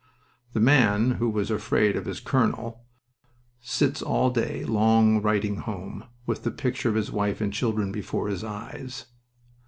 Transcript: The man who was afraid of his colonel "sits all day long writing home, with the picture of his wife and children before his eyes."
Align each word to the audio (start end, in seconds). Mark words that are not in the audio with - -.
The 0.53 0.59
man 0.59 1.11
who 1.21 1.29
was 1.29 1.51
afraid 1.51 1.95
of 1.95 2.05
his 2.07 2.19
colonel 2.19 2.87
"sits 3.59 4.01
all 4.01 4.31
day 4.31 4.65
long 4.65 5.21
writing 5.21 5.57
home, 5.57 6.05
with 6.25 6.41
the 6.43 6.49
picture 6.49 6.89
of 6.89 6.95
his 6.95 7.11
wife 7.11 7.39
and 7.39 7.53
children 7.53 7.91
before 7.91 8.27
his 8.27 8.43
eyes." 8.43 9.05